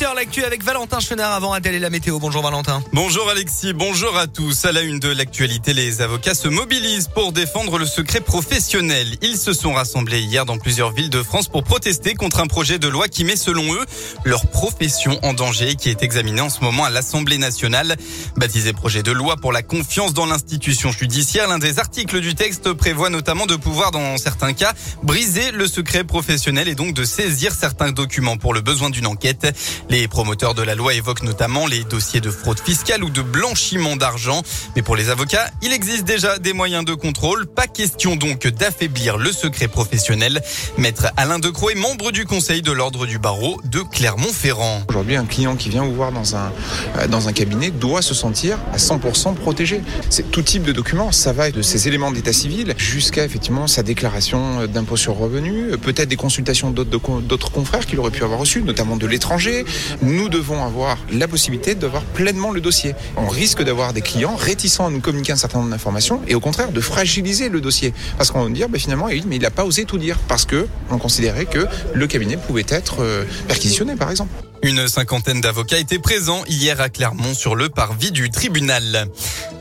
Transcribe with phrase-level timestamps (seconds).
[0.00, 2.18] 8h l'actu avec Valentin Chenard avant Adèle et la météo.
[2.18, 2.82] Bonjour Valentin.
[2.94, 4.64] Bonjour Alexis, bonjour à tous.
[4.64, 9.18] À la une de l'actualité, les avocats se mobilisent pour défendre le secret professionnel.
[9.20, 12.78] Ils se sont rassemblés hier dans plusieurs villes de France pour protester contre un projet
[12.78, 13.84] de loi qui met selon eux
[14.24, 17.96] leur profession en danger qui est examiné en ce moment à l'Assemblée nationale.
[18.36, 22.72] Baptisé projet de loi pour la confiance dans l'institution judiciaire, l'un des articles du texte
[22.72, 24.72] prévoit notamment de pouvoir dans certains cas
[25.02, 29.54] briser le secret professionnel et donc de saisir certains documents pour le besoin d'une enquête.
[29.90, 33.96] Les promoteurs de la loi évoquent notamment les dossiers de fraude fiscale ou de blanchiment
[33.96, 34.42] d'argent.
[34.76, 37.48] Mais pour les avocats, il existe déjà des moyens de contrôle.
[37.48, 40.42] Pas question donc d'affaiblir le secret professionnel.
[40.78, 44.84] Maître Alain Decroix est membre du conseil de l'ordre du barreau de Clermont-Ferrand.
[44.88, 46.52] Aujourd'hui, un client qui vient vous voir dans un,
[46.98, 49.82] euh, dans un cabinet doit se sentir à 100% protégé.
[50.08, 51.10] C'est tout type de documents.
[51.10, 56.08] Ça va de ses éléments d'état civil jusqu'à effectivement sa déclaration d'impôt sur revenu, peut-être
[56.08, 59.64] des consultations d'autres confrères qu'il aurait pu avoir reçues, notamment de l'étranger.
[60.02, 62.94] Nous devons avoir la possibilité d'avoir pleinement le dossier.
[63.16, 66.40] On risque d'avoir des clients réticents à nous communiquer un certain nombre d'informations et au
[66.40, 67.92] contraire de fragiliser le dossier.
[68.16, 70.98] Parce qu'on va dire, bah, finalement, il n'a pas osé tout dire parce que on
[70.98, 74.30] considérait que le cabinet pouvait être euh, perquisitionné, par exemple.
[74.62, 79.08] Une cinquantaine d'avocats étaient présents hier à Clermont sur le parvis du tribunal.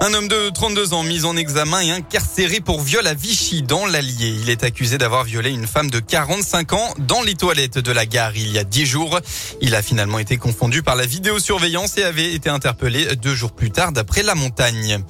[0.00, 3.86] Un homme de 32 ans mis en examen et incarcéré pour viol à Vichy dans
[3.86, 4.34] l'Allier.
[4.42, 8.04] Il est accusé d'avoir violé une femme de 45 ans dans les toilettes de la
[8.04, 9.20] gare il y a 10 jours.
[9.60, 13.70] Il a finalement été confondu par la vidéosurveillance et avait été interpellé deux jours plus
[13.70, 15.02] tard d'après la montagne.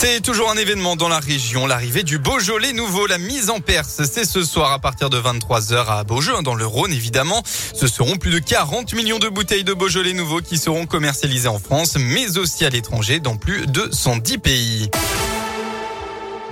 [0.00, 4.00] C'est toujours un événement dans la région, l'arrivée du Beaujolais nouveau, la mise en Perse.
[4.04, 7.42] C'est ce soir à partir de 23h à Beaujeu, dans le Rhône évidemment.
[7.74, 11.58] Ce seront plus de 40 millions de bouteilles de Beaujolais nouveau qui seront commercialisées en
[11.58, 14.90] France, mais aussi à l'étranger dans plus de 110 pays.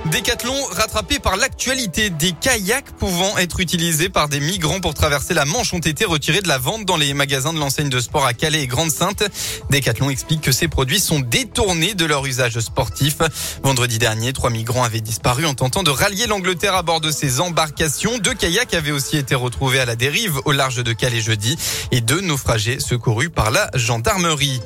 [0.05, 2.11] Décathlon rattrapé par l'actualité.
[2.11, 6.43] Des kayaks pouvant être utilisés par des migrants pour traverser la Manche ont été retirés
[6.43, 9.25] de la vente dans les magasins de l'enseigne de sport à Calais et Grande-Sainte.
[9.69, 13.17] Décathlon explique que ces produits sont détournés de leur usage sportif.
[13.65, 17.41] Vendredi dernier, trois migrants avaient disparu en tentant de rallier l'Angleterre à bord de ces
[17.41, 18.19] embarcations.
[18.19, 21.57] Deux kayaks avaient aussi été retrouvés à la dérive au large de Calais jeudi
[21.91, 24.61] et deux naufragés secourus par la gendarmerie.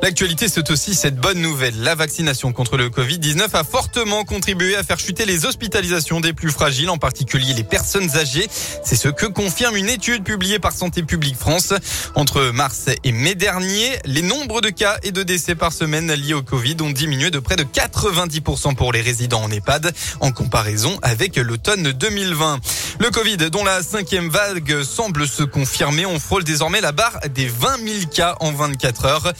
[0.00, 1.74] L'actualité, c'est aussi cette bonne nouvelle.
[1.82, 6.50] La vaccination contre le Covid-19 a fortement contribué à faire chuter les hospitalisations des plus
[6.50, 8.46] fragiles, en particulier les personnes âgées.
[8.84, 11.74] C'est ce que confirme une étude publiée par Santé publique France.
[12.14, 16.34] Entre mars et mai dernier, les nombres de cas et de décès par semaine liés
[16.34, 20.96] au Covid ont diminué de près de 90% pour les résidents en EHPAD, en comparaison
[21.02, 22.60] avec l'automne 2020.
[23.00, 27.46] Le Covid, dont la cinquième vague semble se confirmer, on frôle désormais la barre des
[27.46, 29.32] 20 000 cas en 24 heures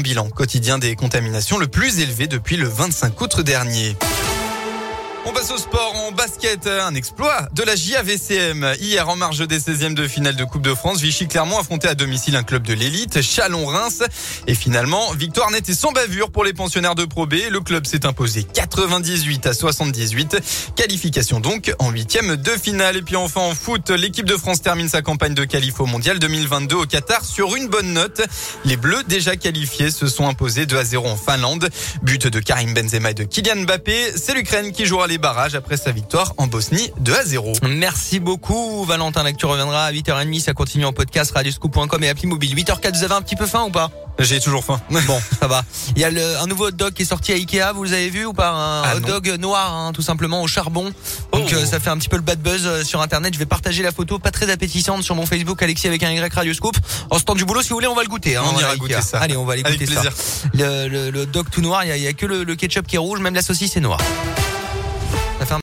[0.00, 3.96] bilan quotidien des contaminations le plus élevé depuis le 25 août dernier.
[5.26, 6.66] On passe au sport en basket.
[6.66, 8.74] Un exploit de la JAVCM.
[8.80, 11.94] Hier, en marge des 16e de finale de Coupe de France, Vichy Clermont affrontait à
[11.94, 14.02] domicile un club de l'élite, Chalon-Reims.
[14.46, 17.34] Et finalement, victoire nette et sans bavure pour les pensionnaires de Pro B.
[17.50, 20.38] Le club s'est imposé 98 à 78.
[20.74, 22.96] Qualification donc en huitième de finale.
[22.96, 26.18] Et puis enfin en foot, l'équipe de France termine sa campagne de qualif au mondial
[26.18, 28.22] 2022 au Qatar sur une bonne note.
[28.64, 31.68] Les Bleus déjà qualifiés se sont imposés 2 à 0 en Finlande.
[32.02, 34.14] But de Karim Benzema et de Kylian Mbappé.
[34.16, 37.52] C'est l'Ukraine qui jouera les barrages après sa victoire en Bosnie 2 à 0.
[37.68, 39.24] Merci beaucoup Valentin.
[39.24, 40.40] L'actu reviendra à 8h30.
[40.40, 42.54] Ça continue en podcast radioscoop.com et appli mobile.
[42.54, 43.90] 8h04, vous avez un petit peu faim ou pas?
[44.20, 44.80] J'ai toujours faim.
[45.06, 45.64] Bon, ça va.
[45.96, 48.10] Il y a le, un nouveau hot dog qui est sorti à Ikea, vous l'avez
[48.10, 48.50] vu ou pas?
[48.50, 50.92] Un ah hot dog noir, hein, tout simplement, au charbon.
[51.32, 51.54] Donc oh.
[51.54, 53.34] euh, ça fait un petit peu le bad buzz euh, sur Internet.
[53.34, 56.32] Je vais partager la photo, pas très appétissante, sur mon Facebook, Alexis avec un Y
[56.32, 56.76] Radioscoop.
[57.08, 58.36] En ce temps du boulot, si vous voulez, on va le goûter.
[58.36, 59.18] Hein, on ira goûter ça.
[59.18, 60.02] Allez, on va aller goûter ça.
[60.54, 62.86] Le, le, hot dog tout noir, il y a, y a que le, le ketchup
[62.86, 64.00] qui est rouge, même la saucisse est noire.